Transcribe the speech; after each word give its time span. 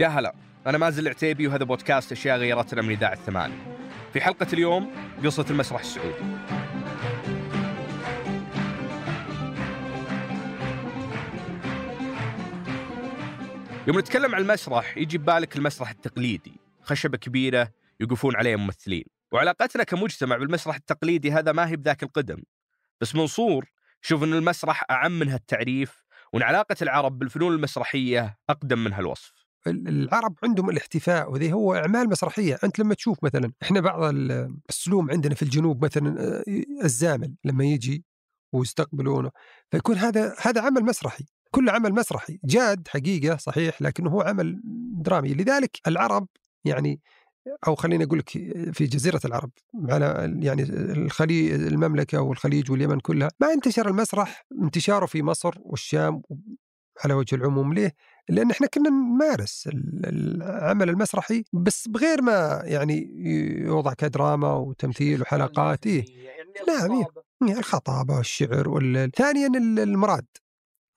يا 0.00 0.08
هلا 0.08 0.34
أنا 0.66 0.78
مازن 0.78 1.02
العتيبي 1.02 1.46
وهذا 1.46 1.64
بودكاست 1.64 2.12
أشياء 2.12 2.38
غيرتنا 2.38 2.82
من 2.82 2.90
إذاعة 2.90 3.14
ثمانية 3.14 3.78
في 4.12 4.20
حلقة 4.20 4.46
اليوم 4.52 4.90
قصة 5.24 5.46
المسرح 5.50 5.80
السعودي. 5.80 6.14
يوم 13.86 13.98
نتكلم 13.98 14.34
عن 14.34 14.40
المسرح 14.40 14.96
يجي 14.96 15.18
ببالك 15.18 15.56
المسرح 15.56 15.90
التقليدي. 15.90 16.60
خشبة 16.82 17.18
كبيرة 17.18 17.72
يوقفون 18.00 18.36
عليه 18.36 18.56
ممثلين. 18.56 19.04
وعلاقتنا 19.32 19.84
كمجتمع 19.84 20.36
بالمسرح 20.36 20.74
التقليدي 20.74 21.32
هذا 21.32 21.52
ما 21.52 21.68
هي 21.68 21.76
بذاك 21.76 22.02
القدم. 22.02 22.42
بس 23.00 23.14
منصور 23.14 23.64
شوف 24.02 24.22
أن 24.24 24.32
المسرح 24.32 24.84
أعم 24.90 25.18
من 25.18 25.28
هالتعريف 25.28 26.04
وأن 26.32 26.42
علاقة 26.42 26.76
العرب 26.82 27.18
بالفنون 27.18 27.54
المسرحية 27.54 28.38
أقدم 28.50 28.84
من 28.84 28.92
هالوصف. 28.92 29.47
العرب 29.66 30.34
عندهم 30.42 30.70
الاحتفاء 30.70 31.32
وذي 31.32 31.52
هو 31.52 31.74
أعمال 31.74 32.08
مسرحية. 32.08 32.58
أنت 32.64 32.78
لما 32.78 32.94
تشوف 32.94 33.24
مثلا 33.24 33.52
إحنا 33.62 33.80
بعض 33.80 34.00
السلوم 34.68 35.10
عندنا 35.10 35.34
في 35.34 35.42
الجنوب 35.42 35.84
مثلا 35.84 36.20
آه، 36.20 36.44
الزامل 36.84 37.34
لما 37.44 37.64
يجي 37.64 38.04
ويستقبلونه. 38.52 39.30
فيكون 39.70 39.96
هذا 39.96 40.34
هذا 40.42 40.60
عمل 40.60 40.84
مسرحي. 40.84 41.24
كل 41.50 41.70
عمل 41.70 41.92
مسرحي. 41.92 42.38
جاد 42.44 42.88
حقيقة 42.88 43.36
صحيح 43.36 43.82
لكنه 43.82 44.10
هو 44.10 44.20
عمل 44.20 44.60
درامي. 45.02 45.34
لذلك 45.34 45.80
العرب 45.86 46.28
يعني 46.64 47.00
أو 47.66 47.74
خليني 47.74 48.04
أقول 48.04 48.18
لك 48.18 48.28
في 48.72 48.86
جزيرة 48.86 49.20
العرب 49.24 49.50
على 49.88 50.38
يعني 50.42 50.62
الخليج 50.72 51.52
المملكة 51.52 52.20
والخليج 52.20 52.70
واليمن 52.70 53.00
كلها 53.00 53.30
ما 53.40 53.52
انتشر 53.52 53.88
المسرح 53.88 54.46
انتشاره 54.62 55.06
في 55.06 55.22
مصر 55.22 55.54
والشام 55.60 56.22
على 57.04 57.14
وجه 57.14 57.34
العموم. 57.34 57.74
ليه؟ 57.74 57.94
لأن 58.28 58.50
إحنا 58.50 58.66
كنا 58.66 58.90
نمارس 58.90 59.68
العمل 60.04 60.88
المسرحي 60.88 61.44
بس 61.52 61.88
بغير 61.88 62.22
ما 62.22 62.62
يعني 62.64 63.10
يوضع 63.64 63.92
كدراما 63.92 64.52
وتمثيل 64.54 65.22
وحلقات 65.22 65.86
إيه؟ 65.86 66.04
يعني 66.24 66.52
نعم 66.68 66.92
إيه؟ 66.92 67.58
الخطابة 67.58 68.16
والشعر 68.16 68.68
وال... 68.68 69.10
ثانيا 69.16 69.46
المراد 69.82 70.26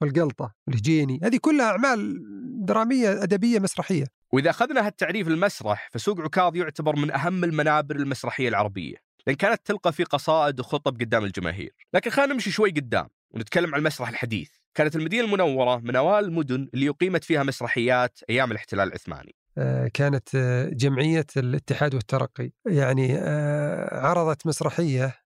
والقلطة 0.02 0.54
الهجيني 0.68 1.20
هذه 1.24 1.38
كلها 1.42 1.66
أعمال 1.66 2.18
درامية 2.66 3.24
أدبية 3.24 3.60
مسرحية 3.60 4.06
وإذا 4.32 4.50
أخذنا 4.50 4.88
هالتعريف 4.88 5.28
المسرح 5.28 5.90
فسوق 5.94 6.22
عكاظ 6.22 6.56
يعتبر 6.56 6.96
من 6.96 7.12
أهم 7.12 7.44
المنابر 7.44 7.96
المسرحية 7.96 8.50
العربية 8.50 8.96
لأن 9.28 9.36
كانت 9.36 9.62
تلقى 9.66 9.94
في 9.94 10.04
قصائد 10.04 10.60
وخطب 10.60 11.02
قدام 11.02 11.24
الجماهير 11.24 11.76
لكن 11.94 12.10
خلينا 12.10 12.34
نمشي 12.34 12.52
شوي 12.52 12.70
قدام 12.70 13.08
ونتكلم 13.32 13.74
عن 13.76 13.80
المسرح 13.80 14.10
الحديث 14.10 14.52
كانت 14.74 14.96
المدينة 14.96 15.26
المنورة 15.26 15.78
من 15.78 15.96
أوائل 15.96 16.26
المدن 16.26 16.70
اللي 16.74 16.90
أقيمت 16.90 17.24
فيها 17.24 17.44
مسرحيات 17.44 18.20
أيام 18.30 18.52
الاحتلال 18.52 18.88
العثماني. 18.88 19.36
آه، 19.58 19.88
كانت 19.94 20.36
آه، 20.36 20.70
جمعية 20.70 21.26
الاتحاد 21.38 21.96
والترقي. 21.96 22.52
يعني 22.66 23.18
آه، 23.18 24.08
عرضت 24.08 24.48
مسرحية 24.48 25.22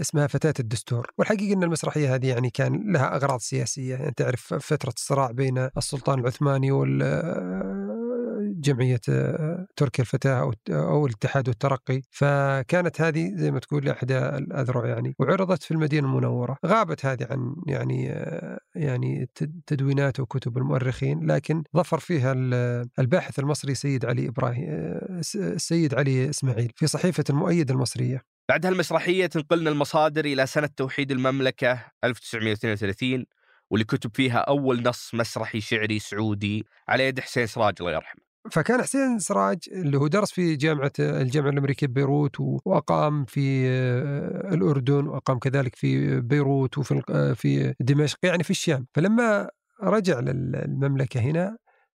اسمها 0.00 0.26
فتاة 0.26 0.54
الدستور. 0.60 1.10
والحقيقة 1.18 1.52
أن 1.52 1.62
المسرحية 1.62 2.14
هذه 2.14 2.28
يعني 2.28 2.50
كان 2.50 2.92
لها 2.92 3.16
أغراض 3.16 3.40
سياسية. 3.40 3.96
يعني 3.96 4.12
تعرف 4.16 4.54
فترة 4.54 4.92
الصراع 4.96 5.30
بين 5.30 5.58
السلطان 5.76 6.18
العثماني 6.18 6.70
وال 6.70 7.02
جمعية 8.64 9.00
آه، 9.08 9.66
تركيا 9.76 10.04
الفتاة 10.04 10.52
أو 10.70 11.06
الاتحاد 11.06 11.48
والترقي. 11.48 12.02
فكانت 12.10 13.00
هذه 13.00 13.32
زي 13.36 13.50
ما 13.50 13.58
تقول 13.58 13.88
إحدى 13.88 14.18
الأذرع 14.18 14.86
يعني. 14.86 15.14
وعرضت 15.18 15.62
في 15.62 15.70
المدينة 15.70 16.08
المنورة. 16.08 16.56
غابت 16.66 17.06
هذه 17.06 17.26
عن 17.30 17.54
يعني 17.66 18.12
آه، 18.12 18.58
يعني 18.74 19.28
تدوينات 19.66 20.20
وكتب 20.20 20.58
المؤرخين. 20.58 21.26
لكن 21.30 21.62
ظفر 21.76 21.98
فيها 21.98 22.32
الباحث 22.98 23.38
المصري 23.38 23.74
سيد 23.74 24.04
علي 24.04 24.28
إبراهيم 24.28 24.64
آه، 24.68 25.20
السيد 25.34 25.94
علي 25.94 26.30
إسماعيل 26.30 26.72
في 26.76 26.86
صحيفة 26.86 27.24
المؤيد 27.30 27.70
المصرية. 27.70 28.22
بعد 28.48 28.66
هالمسرحية 28.66 29.26
تنقلنا 29.26 29.70
المصادر 29.70 30.24
إلى 30.24 30.46
سنة 30.46 30.68
توحيد 30.76 31.10
المملكة 31.10 31.84
1932 32.04 33.24
واللي 33.70 33.84
كتب 33.84 34.10
فيها 34.14 34.38
أول 34.38 34.82
نص 34.82 35.14
مسرحي 35.14 35.60
شعري 35.60 35.98
سعودي 35.98 36.66
على 36.88 37.06
يد 37.06 37.20
حسين 37.20 37.46
سراج 37.46 37.74
الله 37.80 37.92
يرحمه. 37.92 38.33
فكان 38.50 38.82
حسين 38.82 39.18
سراج 39.18 39.58
اللي 39.72 39.98
هو 39.98 40.06
درس 40.06 40.32
في 40.32 40.56
جامعة 40.56 40.92
الجامعة 40.98 41.50
الأمريكية 41.50 41.86
ببيروت 41.86 42.36
وأقام 42.40 43.24
في 43.24 43.68
آه، 43.68 44.54
الأردن 44.54 45.06
وأقام 45.06 45.38
كذلك 45.38 45.76
في 45.76 46.20
بيروت 46.20 46.78
وفي 46.78 47.02
آه، 47.10 47.32
في 47.32 47.74
دمشق 47.80 48.18
يعني 48.22 48.42
في 48.42 48.50
الشام. 48.50 48.86
فلما 48.94 49.50
رجع 49.82 50.20
للمملكة 50.20 51.20
هنا 51.20 51.56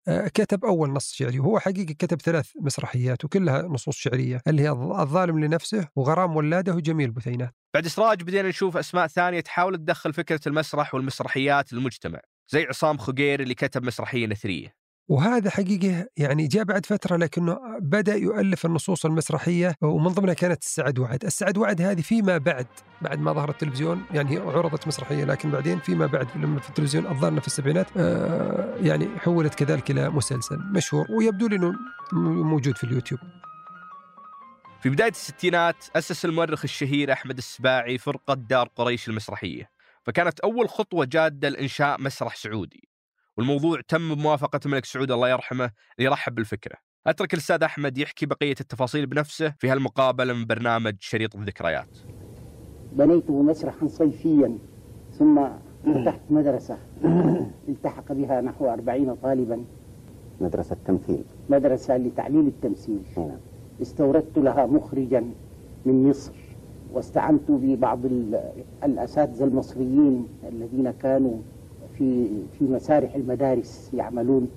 آه، 0.08 0.28
كتب 0.28 0.64
أول 0.64 0.90
نص 0.90 1.12
شعري 1.12 1.38
وهو 1.38 1.58
حقيقة 1.58 1.94
كتب 1.98 2.20
ثلاث 2.20 2.50
مسرحيات 2.60 3.24
وكلها 3.24 3.62
نصوص 3.62 3.96
شعرية 3.96 4.40
اللي 4.46 4.62
هي 4.62 4.70
الظالم 4.70 5.44
لنفسه 5.44 5.88
وغرام 5.96 6.36
ولاده 6.36 6.74
وجميل 6.74 7.10
بثينات 7.10 7.54
بعد 7.74 7.86
سراج 7.86 8.22
بدينا 8.22 8.48
نشوف 8.48 8.76
أسماء 8.76 9.06
ثانية 9.06 9.40
تحاول 9.40 9.76
تدخل 9.76 10.12
فكرة 10.12 10.40
المسرح 10.46 10.94
والمسرحيات 10.94 11.72
للمجتمع 11.72 12.20
زي 12.48 12.64
عصام 12.64 12.98
خقير 12.98 13.40
اللي 13.40 13.54
كتب 13.54 13.84
مسرحية 13.84 14.26
نثرية. 14.26 14.83
وهذا 15.08 15.50
حقيقة 15.50 16.06
يعني 16.16 16.46
جاء 16.46 16.64
بعد 16.64 16.86
فترة 16.86 17.16
لكنه 17.16 17.58
بدأ 17.80 18.14
يؤلف 18.14 18.66
النصوص 18.66 19.06
المسرحية 19.06 19.74
ومن 19.82 20.08
ضمنها 20.08 20.34
كانت 20.34 20.62
السعد 20.62 20.98
وعد. 20.98 21.24
السعد 21.24 21.58
وعد 21.58 21.82
هذه 21.82 22.00
فيما 22.00 22.38
بعد 22.38 22.66
بعد 23.02 23.18
ما 23.18 23.32
ظهر 23.32 23.50
التلفزيون 23.50 24.02
يعني 24.14 24.36
هي 24.36 24.38
عرضت 24.38 24.86
مسرحية 24.86 25.24
لكن 25.24 25.50
بعدين 25.50 25.78
فيما 25.78 26.06
بعد 26.06 26.26
لما 26.36 26.60
في 26.60 26.68
التلفزيون 26.68 27.06
الظاهر 27.06 27.40
في 27.40 27.46
السبعينات 27.46 27.86
آه 27.96 28.76
يعني 28.76 29.18
حولت 29.18 29.54
كذلك 29.54 29.90
إلى 29.90 30.10
مسلسل 30.10 30.58
مشهور 30.58 31.06
ويبدو 31.10 31.46
لي 31.46 31.56
أنه 31.56 31.74
موجود 32.42 32.76
في 32.76 32.84
اليوتيوب. 32.84 33.20
في 34.82 34.90
بداية 34.90 35.10
الستينات 35.10 35.76
أسس 35.96 36.24
المؤرخ 36.24 36.60
الشهير 36.64 37.12
أحمد 37.12 37.38
السباعي 37.38 37.98
فرقة 37.98 38.34
دار 38.34 38.68
قريش 38.76 39.08
المسرحية 39.08 39.70
فكانت 40.02 40.40
أول 40.40 40.68
خطوة 40.68 41.04
جادة 41.04 41.48
لإنشاء 41.48 42.00
مسرح 42.00 42.36
سعودي. 42.36 42.93
والموضوع 43.36 43.80
تم 43.88 44.14
بموافقة 44.14 44.60
الملك 44.66 44.84
سعود 44.84 45.10
الله 45.10 45.28
يرحمه 45.28 45.70
ليرحب 45.98 46.34
بالفكرة. 46.34 46.76
أترك 47.06 47.34
الأستاذ 47.34 47.62
أحمد 47.62 47.98
يحكي 47.98 48.26
بقية 48.26 48.54
التفاصيل 48.60 49.06
بنفسه 49.06 49.54
في 49.58 49.68
هالمقابلة 49.68 50.34
من 50.34 50.46
برنامج 50.46 50.94
شريط 51.00 51.36
الذكريات. 51.36 51.98
بنيته 52.92 53.42
مسرحا 53.42 53.86
صيفيا 53.86 54.58
ثم 55.18 55.48
فتحت 55.94 56.20
مدرسة. 56.30 56.78
التحق 57.68 58.12
بها 58.12 58.40
نحو 58.40 58.66
أربعين 58.66 59.14
طالبا. 59.14 59.64
مدرسة 60.40 60.76
تمثيل 60.86 61.24
مدرسة 61.48 61.96
لتعليم 61.96 62.46
التمثيل. 62.46 63.02
نعم. 63.16 63.38
استوردت 63.82 64.38
لها 64.38 64.66
مخرجا 64.66 65.30
من 65.86 66.08
مصر 66.08 66.32
واستعنت 66.92 67.50
ببعض 67.50 68.00
الأساتذة 68.84 69.44
المصريين 69.44 70.28
الذين 70.48 70.90
كانوا 70.90 71.38
في 71.98 72.28
في 72.58 72.64
مسارح 72.64 73.14
المدارس 73.14 73.90
يعملون. 73.94 74.48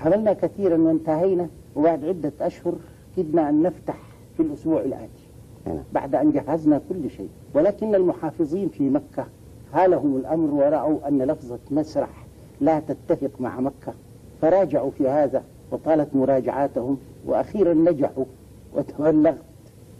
عملنا 0.00 0.32
كثيرا 0.32 0.78
وانتهينا. 0.78 1.48
وبعد 1.76 2.04
عدة 2.04 2.32
أشهر 2.40 2.74
كدنا 3.16 3.48
أن 3.48 3.62
نفتح 3.62 3.98
في 4.36 4.42
الأسبوع 4.42 4.80
الآتي. 4.80 5.26
بعد 5.92 6.14
أن 6.14 6.32
جهزنا 6.32 6.80
كل 6.88 7.10
شيء. 7.10 7.28
ولكن 7.54 7.94
المحافظين 7.94 8.68
في 8.68 8.90
مكة 8.90 9.26
هالهم 9.72 10.16
الأمر 10.16 10.54
ورأوا 10.54 11.08
أن 11.08 11.22
لفظة 11.22 11.58
مسرح 11.70 12.26
لا 12.60 12.80
تتفق 12.80 13.40
مع 13.40 13.60
مكة. 13.60 13.94
فراجعوا 14.42 14.90
في 14.90 15.08
هذا 15.08 15.42
وطالت 15.70 16.16
مراجعاتهم. 16.16 16.98
وأخيرا 17.26 17.74
نجحوا 17.74 18.24
وتبلغت 18.74 19.42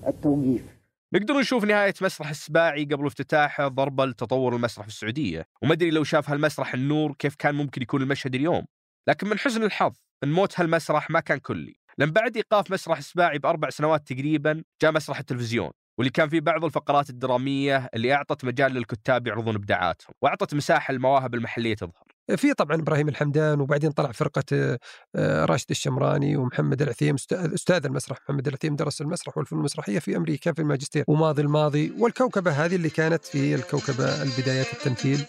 التوقيف. 0.07 0.76
نقدر 1.17 1.35
نشوف 1.35 1.65
نهاية 1.65 1.95
مسرح 2.03 2.29
السباعي 2.31 2.85
قبل 2.85 3.07
افتتاحه 3.07 3.69
ضربة 3.69 4.05
لتطور 4.07 4.57
المسرح 4.57 4.87
في 4.87 4.93
السعودية. 4.93 5.47
وما 5.63 5.73
أدري 5.73 5.91
لو 5.91 6.05
شاف 6.05 6.31
هالمسرح 6.31 6.75
النور 6.75 7.13
كيف 7.13 7.35
كان 7.35 7.55
ممكن 7.55 7.83
يكون 7.83 8.03
المشهد 8.03 8.35
اليوم. 8.35 8.67
لكن 9.09 9.29
من 9.29 9.39
حزن 9.39 9.63
الحظ 9.63 9.95
أن 10.25 10.33
موت 10.33 10.61
هالمسرح 10.61 11.11
ما 11.11 11.21
كان 11.21 11.39
كلي. 11.39 11.77
لأن 11.99 12.11
بعد 12.11 12.37
إيقاف 12.37 12.71
مسرح 12.71 12.99
السباعي 12.99 13.39
بأربع 13.39 13.71
سنوات 13.71 14.13
تقريبا 14.13 14.65
جاء 14.83 14.93
مسرح 14.93 15.19
التلفزيون 15.19 15.71
واللي 15.99 16.11
كان 16.11 16.29
فيه 16.29 16.41
بعض 16.41 16.65
الفقرات 16.65 17.11
الدرامية 17.11 17.91
اللي 17.95 18.15
أعطت 18.15 18.45
مجال 18.45 18.73
للكتاب 18.73 19.27
يعرضون 19.27 19.55
إبداعاتهم 19.55 20.15
وأعطت 20.23 20.55
مساحة 20.55 20.93
للمواهب 20.93 21.35
المحلية 21.35 21.75
تظهر. 21.75 22.06
في 22.35 22.55
طبعا 22.55 22.77
إبراهيم 22.77 23.09
الحمدان 23.09 23.61
وبعدين 23.61 23.91
طلع 23.91 24.13
فرقة 24.13 24.79
آه، 25.17 25.45
راشد 25.45 25.71
الشمراني 25.71 26.37
ومحمد 26.37 26.83
العثيم 26.83 27.15
أستاذ 27.33 27.87
المسرح 27.87 28.19
محمد 28.23 28.49
العثيم 28.49 28.77
درس 28.77 29.01
المسرح 29.01 29.39
والفنون 29.39 29.61
المسرحية 29.61 29.99
في 29.99 30.17
أمريكا 30.17 30.53
في 30.53 30.63
الماجستير. 30.63 31.05
وماضي 31.09 31.43
الماضي 31.43 31.93
والكوكبة 31.99 32.51
هذه 32.51 32.77
اللي 32.77 32.91
كانت 32.91 33.25
في 33.25 33.55
الكوكبة 33.55 34.23
البدايات 34.23 34.73
التمثيل. 34.73 35.25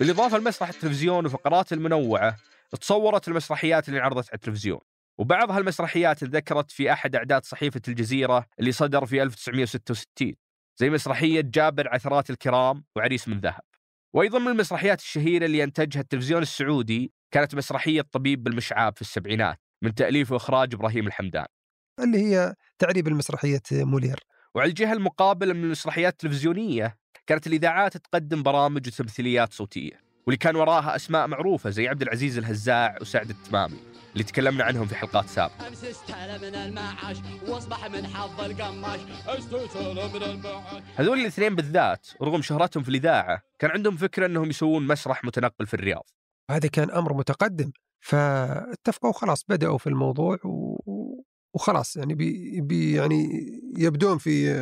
بالإضافة 0.00 0.38
لمسرح 0.38 0.68
التلفزيون 0.68 1.26
وفقرات 1.26 1.72
المنوعة 1.72 2.36
تصورت 2.80 3.28
المسرحيات 3.28 3.88
اللي 3.88 3.98
انعرضت 3.98 4.28
على 4.28 4.34
التلفزيون. 4.34 4.91
وبعض 5.18 5.50
هالمسرحيات 5.50 6.24
ذكرت 6.24 6.70
في 6.70 6.92
أحد 6.92 7.16
أعداد 7.16 7.44
صحيفة 7.44 7.80
الجزيرة 7.88 8.46
اللي 8.60 8.72
صدر 8.72 9.06
في 9.06 9.22
1966 9.22 10.34
زي 10.76 10.90
مسرحية 10.90 11.40
جابر 11.40 11.88
عثرات 11.88 12.30
الكرام 12.30 12.84
وعريس 12.96 13.28
من 13.28 13.40
ذهب. 13.40 13.60
وأيضا 14.14 14.38
من 14.38 14.48
المسرحيات 14.48 15.00
الشهيرة 15.00 15.44
اللي 15.44 15.64
أنتجها 15.64 16.00
التلفزيون 16.00 16.42
السعودي 16.42 17.12
كانت 17.30 17.54
مسرحية 17.54 18.02
طبيب 18.12 18.44
بالمشعاب 18.44 18.94
في 18.96 19.00
السبعينات 19.02 19.60
من 19.82 19.94
تأليف 19.94 20.32
وإخراج 20.32 20.74
إبراهيم 20.74 21.06
الحمدان. 21.06 21.46
اللي 22.00 22.18
هي 22.18 22.54
تعريب 22.78 23.08
المسرحية 23.08 23.62
مولير. 23.72 24.20
وعلى 24.54 24.68
الجهة 24.68 24.92
المقابلة 24.92 25.52
من 25.52 25.64
المسرحيات 25.64 26.12
التلفزيونية 26.12 26.96
كانت 27.26 27.46
الإذاعات 27.46 27.96
تقدم 27.96 28.42
برامج 28.42 28.88
وتمثيليات 28.88 29.52
صوتية 29.52 30.00
واللي 30.26 30.38
كان 30.38 30.56
وراها 30.56 30.96
أسماء 30.96 31.26
معروفة 31.26 31.70
زي 31.70 31.88
عبد 31.88 32.02
العزيز 32.02 32.38
الهزاع 32.38 32.98
وسعد 33.00 33.30
التمامي. 33.30 33.91
اللي 34.12 34.24
تكلمنا 34.24 34.64
عنهم 34.64 34.86
في 34.86 34.94
حلقات 34.94 35.26
سابقة. 35.26 35.68
امس 35.68 35.84
استلم 35.84 36.54
المعاش 36.54 37.16
واصبح 37.48 37.90
من 37.90 38.06
حظ 38.06 38.40
القماش 38.40 39.00
استلم 39.26 40.22
المعاش 40.22 40.82
هذول 40.96 41.20
الاثنين 41.20 41.54
بالذات 41.54 42.08
رغم 42.22 42.42
شهرتهم 42.42 42.82
في 42.82 42.88
الإذاعة 42.88 43.42
كان 43.58 43.70
عندهم 43.70 43.96
فكرة 43.96 44.26
أنهم 44.26 44.50
يسوون 44.50 44.86
مسرح 44.86 45.24
متنقل 45.24 45.66
في 45.66 45.74
الرياض. 45.74 46.10
هذا 46.50 46.68
كان 46.68 46.90
أمر 46.90 47.12
متقدم 47.14 47.72
فاتفقوا 48.00 49.12
خلاص 49.12 49.44
بدأوا 49.48 49.78
في 49.78 49.86
الموضوع 49.86 50.38
و... 50.44 51.22
وخلاص 51.54 51.96
يعني 51.96 52.14
بي... 52.14 52.60
بي 52.60 52.92
يعني 52.92 53.28
يبدون 53.78 54.18
في 54.18 54.52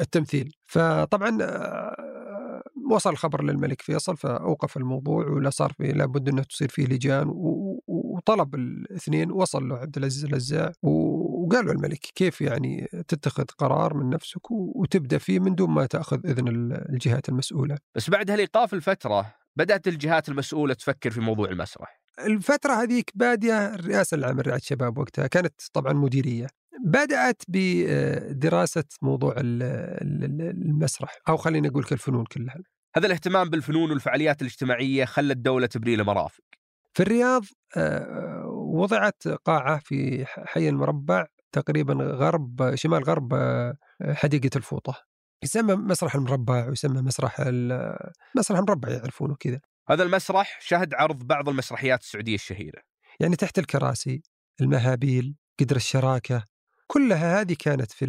التمثيل. 0.00 0.54
فطبعا 0.66 1.38
آه، 1.42 2.62
وصل 2.90 3.10
الخبر 3.10 3.44
للملك 3.44 3.82
فيصل 3.82 4.16
فأوقف 4.16 4.76
الموضوع 4.76 5.26
ولا 5.26 5.50
صار 5.50 5.72
في 5.72 5.92
لابد 5.92 6.28
إنه 6.28 6.42
تصير 6.42 6.68
فيه 6.68 6.86
لجان 6.86 7.28
و... 7.28 7.82
وطلب 8.22 8.54
الاثنين 8.54 9.30
وصل 9.32 9.68
له 9.68 9.76
عبد 9.76 9.96
العزيز 9.98 10.24
الهزاع 10.24 10.72
و- 10.82 11.44
وقال 11.46 11.66
له 11.66 11.72
الملك 11.72 11.98
كيف 11.98 12.40
يعني 12.40 12.88
تتخذ 13.08 13.44
قرار 13.58 13.94
من 13.94 14.10
نفسك 14.10 14.50
وتبدأ 14.50 15.18
فيه 15.18 15.40
من 15.40 15.54
دون 15.54 15.70
ما 15.70 15.86
تأخذ 15.86 16.20
إذن 16.26 16.48
ال- 16.48 16.92
الجهات 16.92 17.28
المسؤولة؟ 17.28 17.78
بس 17.94 18.10
بعد 18.10 18.30
هالإيقاف 18.30 18.74
الفترة 18.74 19.34
بدأت 19.56 19.88
الجهات 19.88 20.28
المسؤولة 20.28 20.74
تفكر 20.74 21.10
في 21.10 21.20
موضوع 21.20 21.48
المسرح؟ 21.50 22.00
الفترة 22.26 22.72
هذيك 22.72 23.10
بادية 23.14 23.74
الرئاسة 23.74 24.14
العامة 24.14 24.42
لرعاية 24.42 24.60
الشباب 24.60 24.98
وقتها 24.98 25.26
كانت 25.26 25.54
طبعا 25.72 25.92
مديرية. 25.92 26.46
بدأت 26.84 27.42
بدراسة 27.48 28.84
موضوع 29.02 29.32
ال- 29.38 29.62
ال- 30.02 30.24
ال- 30.24 30.50
المسرح 30.66 31.18
أو 31.28 31.36
خلينا 31.36 31.68
نقول 31.68 31.84
كالفنون 31.84 32.24
كلها. 32.24 32.56
هذا 32.96 33.06
الاهتمام 33.06 33.48
بالفنون 33.50 33.90
والفعاليات 33.90 34.42
الاجتماعية 34.42 35.04
خلى 35.04 35.32
الدولة 35.32 35.66
تبني 35.66 35.96
له 35.96 36.04
مرافق. 36.04 36.44
في 36.92 37.02
الرياض 37.02 37.42
آه، 37.76 38.44
وضعت 38.46 39.28
قاعة 39.28 39.78
في 39.84 40.24
حي 40.26 40.68
المربع 40.68 41.26
تقريبا 41.52 41.94
غرب 41.94 42.74
شمال 42.74 43.04
غرب 43.04 43.34
آه، 43.34 43.76
حديقة 44.02 44.50
الفوطة. 44.56 44.94
يسمى 45.42 45.74
مسرح 45.74 46.14
المربع 46.14 46.68
ويسمى 46.68 47.02
مسرح 47.02 47.40
مسرح 48.36 48.58
المربع 48.58 48.88
يعرفونه 48.88 49.34
كذا 49.34 49.60
هذا 49.88 50.02
المسرح 50.02 50.58
شهد 50.60 50.94
عرض 50.94 51.18
بعض 51.26 51.48
المسرحيات 51.48 52.00
السعودية 52.00 52.34
الشهيرة. 52.34 52.82
يعني 53.20 53.36
تحت 53.36 53.58
الكراسي 53.58 54.22
المهابيل 54.60 55.36
قدر 55.60 55.76
الشراكة 55.76 56.44
كلها 56.86 57.40
هذه 57.40 57.56
كانت 57.58 57.92
في 57.92 58.06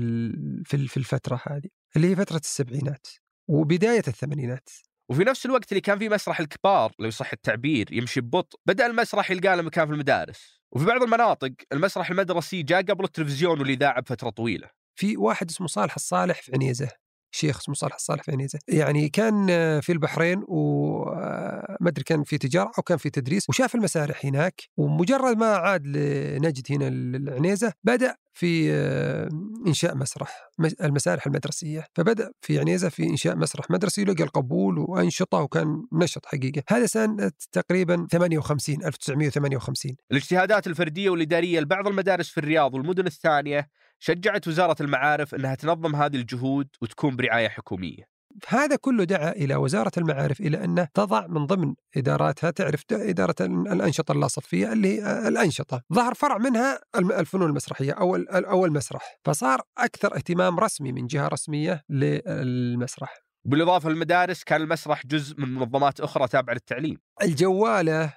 في 0.65 0.97
الفترة 0.97 1.41
هذه 1.47 1.69
اللي 1.95 2.07
هي 2.07 2.15
فترة 2.15 2.37
السبعينات 2.37 3.07
وبداية 3.47 4.03
الثمانينات. 4.07 4.69
وفي 5.09 5.23
نفس 5.23 5.45
الوقت 5.45 5.71
اللي 5.71 5.81
كان 5.81 5.99
فيه 5.99 6.09
مسرح 6.09 6.39
الكبار 6.39 6.91
لو 6.99 7.07
يصح 7.07 7.33
التعبير 7.33 7.93
يمشي 7.93 8.21
ببطء 8.21 8.59
بدأ 8.65 8.85
المسرح 8.85 9.31
يلقى 9.31 9.57
له 9.57 9.61
مكان 9.63 9.85
في 9.87 9.93
المدارس. 9.93 10.61
وفي 10.71 10.85
بعض 10.85 11.03
المناطق 11.03 11.51
المسرح 11.71 12.09
المدرسي 12.09 12.63
جاء 12.63 12.81
قبل 12.81 13.03
التلفزيون 13.03 13.59
والإذاعة 13.59 14.01
بفترة 14.01 14.29
طويلة. 14.29 14.69
في 14.95 15.17
واحد 15.17 15.49
اسمه 15.49 15.67
صالح 15.67 15.95
الصالح 15.95 16.41
في 16.41 16.51
عنيزة. 16.53 17.02
شيخ 17.35 17.59
صالح 17.73 17.95
الصالح 17.95 18.23
في 18.23 18.31
عنيزة 18.31 18.59
يعني 18.67 19.09
كان 19.09 19.47
آه، 19.49 19.79
في 19.79 19.91
البحرين 19.91 20.43
وما 20.47 21.89
أدري 21.89 22.03
كان 22.03 22.23
في 22.23 22.37
تجارة 22.37 22.71
أو 22.77 22.83
كان 22.83 22.97
في 22.97 23.09
تدريس 23.09 23.49
وشاف 23.49 23.75
المسارح 23.75 24.25
هناك 24.25 24.61
ومجرد 24.77 25.37
ما 25.37 25.45
عاد 25.55 25.87
لنجد 25.87 26.63
هنا 26.69 26.87
العنيزة 26.87 27.73
بدأ 27.83 28.15
في 28.35 28.71
آه، 28.73 29.29
إنشاء 29.67 29.95
مسرح 29.95 30.49
مس- 30.59 30.73
المسارح 30.73 31.25
المدرسية. 31.27 31.85
فبدأ 31.95 32.31
في 32.41 32.59
عنيزة 32.59 32.89
في 32.89 33.03
إنشاء 33.03 33.35
مسرح 33.35 33.71
مدرسي 33.71 34.03
لقى 34.03 34.23
القبول 34.23 34.79
وأنشطة 34.79 35.37
وكان 35.37 35.83
نشط 35.93 36.25
حقيقة. 36.25 36.63
هذا 36.69 36.85
سنة 36.85 37.31
تقريبا 37.51 38.07
58 38.11 38.85
1958 38.85 39.95
الاجتهادات 40.11 40.67
الفردية 40.67 41.09
والإدارية 41.09 41.59
لبعض 41.59 41.87
المدارس 41.87 42.29
في 42.29 42.37
الرياض 42.37 42.73
والمدن 42.73 43.05
الثانية 43.07 43.67
شجعت 44.05 44.47
وزارة 44.47 44.75
المعارف 44.81 45.35
أنها 45.35 45.55
تنظم 45.55 45.95
هذه 45.95 46.15
الجهود 46.15 46.67
وتكون 46.81 47.15
برعاية 47.15 47.47
حكومية. 47.47 48.03
هذا 48.47 48.75
كله 48.75 49.03
دعا 49.03 49.31
إلى 49.31 49.55
وزارة 49.55 49.91
المعارف 49.97 50.39
إلى 50.39 50.63
ان 50.63 50.87
تضع 50.93 51.27
من 51.27 51.45
ضمن 51.45 51.75
إداراتها 51.97 52.51
تعرف 52.51 52.83
إدارة 52.91 53.35
الأنشطة 53.41 54.11
اللاصفيه 54.11 54.73
اللي 54.73 55.01
هي 55.01 55.27
الأنشطة، 55.27 55.81
ظهر 55.93 56.13
فرع 56.13 56.37
منها 56.37 56.79
الفنون 56.95 57.49
المسرحية 57.49 57.91
أو 57.91 58.15
أو 58.15 58.65
المسرح، 58.65 59.19
فصار 59.25 59.61
أكثر 59.77 60.15
اهتمام 60.15 60.59
رسمي 60.59 60.91
من 60.91 61.07
جهة 61.07 61.27
رسمية 61.27 61.83
للمسرح. 61.89 63.23
بالإضافة 63.45 63.89
للمدارس 63.89 64.43
كان 64.43 64.61
المسرح 64.61 65.05
جزء 65.05 65.41
من 65.41 65.53
منظمات 65.53 65.99
أخرى 65.99 66.27
تابعة 66.27 66.53
للتعليم. 66.53 66.97
الجوالة 67.21 68.13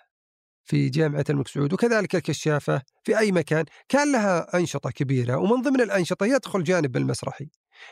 في 0.66 0.88
جامعة 0.88 1.24
الملك 1.30 1.48
سعود 1.48 1.72
وكذلك 1.72 2.14
الكشافة 2.16 2.82
في 3.04 3.18
أي 3.18 3.32
مكان 3.32 3.64
كان 3.88 4.12
لها 4.12 4.58
أنشطة 4.58 4.90
كبيرة 4.90 5.36
ومن 5.36 5.62
ضمن 5.62 5.80
الأنشطة 5.80 6.26
يدخل 6.26 6.62
جانب 6.64 6.96
المسرحي. 6.96 7.48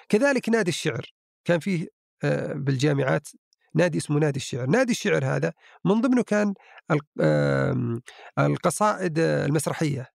كذلك 0.09 0.49
نادي 0.49 0.69
الشعر 0.69 1.07
كان 1.45 1.61
فيه 1.61 1.89
آه، 2.25 2.53
بالجامعات 2.53 3.29
نادي 3.75 3.99
اسمه 3.99 4.19
نادي 4.19 4.37
الشعر، 4.37 4.67
نادي 4.67 4.93
الشعر 4.93 5.25
هذا 5.25 5.53
من 5.85 6.01
ضمنه 6.01 6.23
كان 6.23 6.55
القصائد 8.39 9.19
المسرحية. 9.19 10.07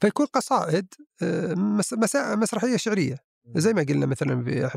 فيكون 0.00 0.26
قصائد 0.26 0.94
آه، 1.22 1.54
مس- 1.54 1.94
مسا- 1.94 2.34
مسرحية 2.36 2.76
شعرية 2.76 3.16
زي 3.56 3.72
ما 3.72 3.82
قلنا 3.82 4.06
مثلا 4.06 4.44
في 4.44 4.70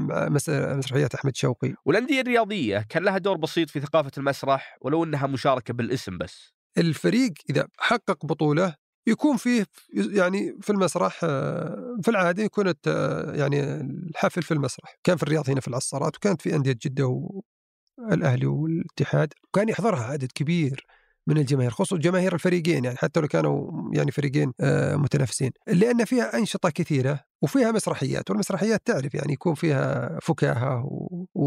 مسرحيات 0.77 1.15
أحمد 1.15 1.35
شوقي 1.35 1.73
والأندية 1.85 2.21
الرياضية 2.21 2.85
كان 2.89 3.03
لها 3.03 3.17
دور 3.17 3.37
بسيط 3.37 3.69
في 3.69 3.79
ثقافة 3.79 4.11
المسرح 4.17 4.77
ولو 4.81 5.03
أنها 5.03 5.27
مشاركة 5.27 5.73
بالاسم 5.73 6.17
بس 6.17 6.53
الفريق 6.77 7.33
إذا 7.49 7.67
حقق 7.77 8.25
بطولة 8.25 8.75
يكون 9.07 9.37
فيه 9.37 9.65
يعني 9.93 10.57
في 10.61 10.69
المسرح 10.69 11.19
آه، 11.23 11.97
في 12.03 12.11
العادة 12.11 12.43
يكون 12.43 12.67
الت- 12.67 12.87
يعني 13.35 13.63
الحفل 13.81 14.43
في 14.43 14.53
المسرح، 14.53 14.95
كان 15.03 15.17
في 15.17 15.23
الرياض 15.23 15.49
هنا 15.49 15.61
في 15.61 15.67
العصارات 15.67 16.15
وكانت 16.15 16.41
في 16.41 16.55
أندية 16.55 16.75
جدة 16.85 17.05
والأهلي 17.97 18.45
والاتحاد، 18.45 19.33
وكان 19.43 19.69
يحضرها 19.69 20.03
عدد 20.03 20.31
كبير 20.35 20.85
من 21.27 21.37
الجماهير 21.37 21.71
خصوصا 21.71 21.97
جماهير 21.97 22.33
الفريقين 22.33 22.85
يعني 22.85 22.97
حتى 22.97 23.19
لو 23.19 23.27
كانوا 23.27 23.71
يعني 23.93 24.11
فريقين 24.11 24.53
آه، 24.59 24.95
متنافسين. 24.95 25.51
لأن 25.67 26.05
فيها 26.05 26.37
أنشطة 26.37 26.69
كثيرة 26.69 27.19
وفيها 27.43 27.71
مسرحيات 27.71 28.29
والمسرحيات 28.29 28.81
تعرف 28.85 29.13
يعني 29.15 29.33
يكون 29.33 29.55
فيها 29.55 30.19
فكاهة 30.21 30.85
و... 30.85 31.25
و... 31.35 31.45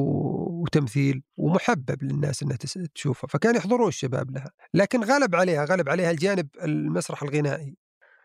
وتمثيل 0.62 1.22
ومحبب 1.36 2.02
للناس 2.02 2.42
إنها 2.42 2.56
تس- 2.56 2.78
تشوفها 2.94 3.28
فكان 3.28 3.56
يحضرون 3.56 3.88
الشباب 3.88 4.30
لها 4.30 4.50
لكن 4.74 5.04
غلب 5.04 5.34
عليها 5.36 5.64
غلب 5.64 5.88
عليها 5.88 6.10
الجانب 6.10 6.48
المسرح 6.62 7.22
الغنائي. 7.22 7.76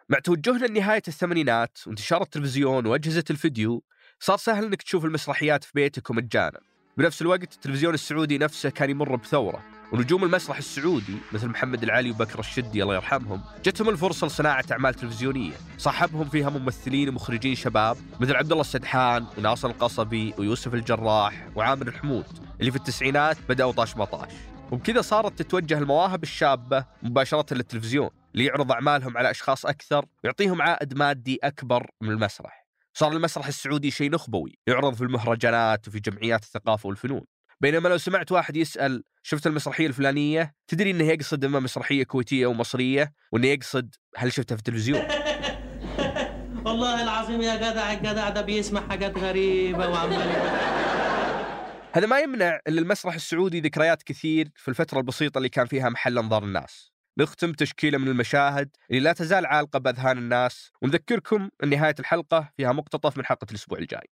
مع 0.09 0.19
توجهنا 0.19 0.65
لنهاية 0.65 1.01
الثمانينات 1.07 1.77
وانتشار 1.87 2.21
التلفزيون 2.21 2.85
وأجهزة 2.85 3.23
الفيديو 3.29 3.83
صار 4.19 4.37
سهل 4.37 4.65
أنك 4.65 4.81
تشوف 4.81 5.05
المسرحيات 5.05 5.63
في 5.63 5.71
بيتك 5.75 6.09
ومجانا. 6.09 6.59
بنفس 6.97 7.21
الوقت 7.21 7.53
التلفزيون 7.53 7.93
السعودي 7.93 8.37
نفسه 8.37 8.69
كان 8.69 8.89
يمر 8.89 9.15
بثورة. 9.15 9.80
ونجوم 9.91 10.23
المسرح 10.23 10.57
السعودي 10.57 11.17
مثل 11.31 11.47
محمد 11.47 11.83
العلي 11.83 12.11
وبكر 12.11 12.39
الشدي 12.39 12.83
الله 12.83 12.95
يرحمهم 12.95 13.41
جتهم 13.65 13.89
الفرصة 13.89 14.27
لصناعة 14.27 14.65
أعمال 14.71 14.93
تلفزيونية. 14.93 15.53
صاحبهم 15.77 16.29
فيها 16.29 16.49
ممثلين 16.49 17.09
ومخرجين 17.09 17.55
شباب 17.55 17.97
مثل 18.19 18.35
عبد 18.35 18.51
الله 18.51 18.61
السدحان 18.61 19.25
وناصر 19.37 19.69
القصبي 19.69 20.33
ويوسف 20.37 20.73
الجراح 20.73 21.47
وعامر 21.55 21.87
الحمود 21.87 22.25
اللي 22.59 22.71
في 22.71 22.77
التسعينات 22.77 23.37
بدأوا 23.49 23.71
طاش 23.71 23.97
مطاش. 23.97 24.31
وبكذا 24.71 25.01
صارت 25.01 25.41
تتوجه 25.41 25.77
المواهب 25.77 26.23
الشابة 26.23 26.85
مباشرة 27.03 27.53
للتلفزيون 27.53 28.09
ليعرض 28.33 28.71
أعمالهم 28.71 29.17
على 29.17 29.31
أشخاص 29.31 29.65
أكثر 29.65 30.05
ويعطيهم 30.23 30.61
عائد 30.61 30.97
مادي 30.97 31.39
أكبر 31.43 31.87
من 32.01 32.09
المسرح. 32.09 32.67
صار 32.93 33.11
المسرح 33.11 33.47
السعودي 33.47 33.91
شيء 33.91 34.11
نخبوي 34.11 34.59
يعرض 34.67 34.93
في 34.93 35.01
المهرجانات 35.01 35.87
وفي 35.87 35.99
جمعيات 35.99 36.43
الثقافة 36.43 36.87
والفنون. 36.87 37.21
بينما 37.61 37.89
لو 37.89 37.97
سمعت 37.97 38.31
واحد 38.31 38.57
يسأل 38.57 39.03
شفت 39.23 39.47
المسرحية 39.47 39.87
الفلانية؟ 39.87 40.55
تدري 40.67 40.91
إنه 40.91 41.03
يقصد 41.03 41.45
اما 41.45 41.59
مسرحية 41.59 42.03
كويتية 42.03 42.45
أو 42.45 42.53
مصرية 42.53 43.13
وإنه 43.31 43.47
يقصد 43.47 43.95
هل 44.17 44.33
شفتها 44.33 44.55
في 44.55 44.59
التلفزيون؟ 44.59 45.01
والله 46.65 47.03
العظيم 47.03 47.41
يا 47.41 47.55
جدع 47.55 47.93
الجدع 47.93 48.29
ده 48.29 48.41
بيسمع 48.41 48.87
حاجات 48.89 49.17
غريبة 49.17 49.87
وعمال 49.89 50.21
هذا 51.95 52.07
ما 52.07 52.19
يمنع 52.19 52.59
إن 52.67 52.77
المسرح 52.77 53.13
السعودي 53.13 53.59
ذكريات 53.59 54.03
كثير 54.03 54.49
في 54.55 54.67
الفترة 54.67 54.99
البسيطة 54.99 55.37
اللي 55.37 55.49
كان 55.49 55.65
فيها 55.65 55.89
محل 55.89 56.17
أنظار 56.17 56.43
الناس. 56.43 56.91
نختم 57.17 57.53
تشكيلة 57.53 57.97
من 57.97 58.07
المشاهد 58.07 58.69
اللي 58.89 59.01
لا 59.01 59.13
تزال 59.13 59.45
عالقة 59.45 59.79
بأذهان 59.79 60.17
الناس 60.17 60.71
ونذكركم 60.81 61.49
أن 61.63 61.69
نهاية 61.69 61.95
الحلقة 61.99 62.49
فيها 62.57 62.71
مقتطف 62.71 63.17
من 63.17 63.25
حلقة 63.25 63.47
الأسبوع 63.51 63.79
الجاي 63.79 64.09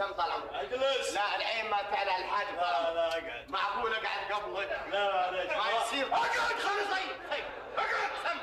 سم 0.00 0.12
طال 0.12 0.30
عمرك 0.30 0.54
اجلس 0.54 1.14
لا 1.14 1.36
الحين 1.36 1.70
ما 1.70 1.82
تعلى 1.82 2.24
الحاجب 2.24 2.49
لا 2.60 2.94
لا 2.94 3.08
اقعد 3.08 3.50
معقول 3.50 3.92
اقعد 3.92 4.32
قبلك 4.32 4.70
لا 4.92 5.14
معليش 5.14 5.50
ما 5.50 5.80
يصير. 5.80 6.06
أقعد 6.12 6.30
خلص 6.66 6.90
طيب 6.90 7.44
أقعد 7.76 8.10
سم. 8.24 8.38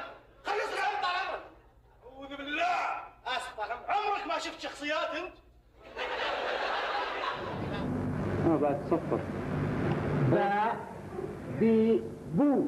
خلص 0.45 0.71
سم 0.75 1.01
طال 1.03 1.15
عمرك 1.15 1.41
أعوذ 2.05 2.37
بالله. 2.37 2.77
اسف 3.27 3.59
عمرك 3.59 3.89
عمرك 3.89 4.27
ما 4.27 4.39
شفت 4.39 4.59
شخصيات 4.59 5.09
أنت؟ 5.15 5.33
ما 8.45 8.57
بعد 8.57 8.81
صفر. 8.85 9.19
باء 10.31 10.75
بي 11.59 12.03
بو. 12.33 12.65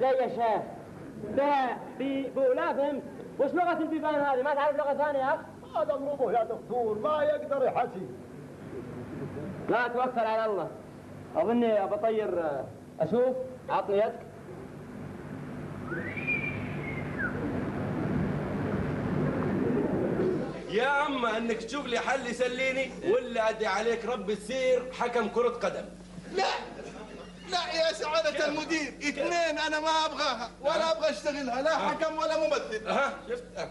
لا 0.00 0.10
يا 0.10 0.28
شيخ. 0.28 0.62
باء 1.24 1.78
بي 1.98 2.28
بو. 2.28 2.52
لا 2.52 2.72
فهمت. 2.72 3.02
وش 3.38 3.50
لغة 3.50 3.78
البيبان 3.78 4.14
هذه؟ 4.14 4.42
ما 4.42 4.54
تعرف 4.54 4.76
لغة 4.76 4.94
ثانية؟ 4.94 5.18
يا 5.18 5.34
أخ 5.34 5.76
هذا 5.76 5.94
امره 5.94 6.32
يا 6.32 6.44
دكتور. 6.44 6.98
ما 6.98 7.22
يقدر 7.22 7.64
يحكي. 7.64 8.08
لا 9.68 9.88
توكل 9.88 10.20
على 10.20 10.44
الله. 10.44 10.70
أظني 11.36 11.86
بطير 11.86 12.62
أشوف. 13.00 13.36
عطني 13.68 13.96
يدك. 13.96 14.20
يا 20.70 20.86
عم 20.86 21.26
أنك 21.26 21.56
تشوف 21.56 21.86
لي 21.86 21.98
حل 21.98 22.26
يسليني 22.26 22.90
ولا 23.10 23.50
ادي 23.50 23.66
عليك 23.66 24.04
رب 24.04 24.32
تصير 24.32 24.92
حكم 24.92 25.28
كرة 25.28 25.48
قدم. 25.48 25.84
لا! 26.34 26.44
لا 27.50 27.72
يا 27.72 27.92
سعادة 27.92 28.46
المدير 28.46 28.94
اثنين 29.02 29.58
أنا 29.58 29.80
ما 29.80 29.88
أبغاها 30.06 30.50
ولا 30.60 30.92
أبغى 30.92 31.10
أشتغلها 31.10 31.62
لا 31.62 31.78
حكم 31.78 32.18
ولا 32.18 32.36
ممثل. 32.36 32.88
ها 32.88 33.14
شفت؟ 33.28 33.68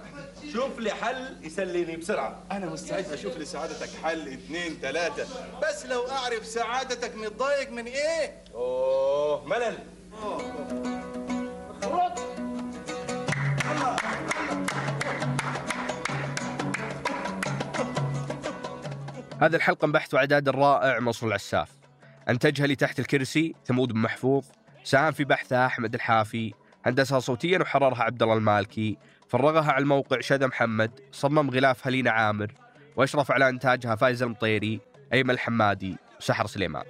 شوف 0.53 0.79
لي 0.79 0.91
حل 0.91 1.37
يسليني 1.41 1.95
بسرعة. 1.95 2.43
أنا 2.51 2.65
مستعد. 2.65 3.11
أشوف 3.11 3.37
لسعادتك 3.37 3.89
حل 4.03 4.27
اثنين 4.27 4.77
ثلاثة. 4.81 5.27
بس 5.63 5.85
لو 5.85 6.09
أعرف 6.09 6.45
سعادتك 6.45 7.15
متضايق 7.15 7.71
من 7.71 7.85
إيه؟ 7.85 8.43
أوه 8.53 9.45
ملل. 9.45 9.77
هذه 19.41 19.55
الحلقة 19.55 19.85
من 19.85 19.91
بحث 19.91 20.13
وإعداد 20.13 20.47
الرائع 20.47 20.99
مصر 20.99 21.27
العساف. 21.27 21.69
أنتجها 22.29 22.67
لي 22.67 22.75
تحت 22.75 22.99
الكرسي 22.99 23.55
ثمود 23.65 23.93
بن 23.93 23.99
محفوظ 23.99 24.45
ساهم 24.83 25.11
في 25.11 25.23
بحثها 25.23 25.65
أحمد 25.65 25.93
الحافي 25.93 26.53
هندسها 26.85 27.19
صوتيا 27.19 27.59
وحررها 27.59 28.03
عبد 28.03 28.23
الله 28.23 28.37
المالكي. 28.37 28.97
فرغها 29.29 29.71
على 29.71 29.81
الموقع 29.81 30.19
شذا 30.19 30.47
محمد 30.47 30.99
صمم 31.11 31.49
غلافها 31.49 31.91
لينا 31.91 32.11
عامر. 32.11 32.53
وأشرف 32.95 33.31
على 33.31 33.49
إنتاجها 33.49 33.95
فايز 33.95 34.23
المطيري 34.23 34.79
أيمن 35.13 35.29
الحمادي 35.29 35.95
وسحر 36.19 36.47
سليمان. 36.47 36.83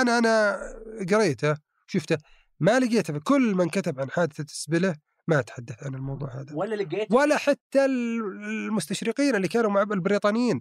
أنا 0.00 0.18
أنا 0.18 0.58
قريته 1.10 1.56
شفته 1.86 2.16
ما 2.60 2.78
لقيته 2.78 3.18
كل 3.18 3.54
من 3.54 3.68
كتب 3.68 4.00
عن 4.00 4.10
حادثة 4.10 4.44
السبله 4.44 4.96
ما 5.28 5.40
تحدث 5.40 5.82
عن 5.84 5.94
الموضوع 5.94 6.40
هذا. 6.40 6.54
ولا 6.54 6.74
لقيت 6.74 7.12
ولا 7.12 7.36
حتى 7.36 7.84
المستشرقين 7.84 9.36
اللي 9.36 9.48
كانوا 9.48 9.70
مع 9.70 9.82
البريطانيين. 9.82 10.60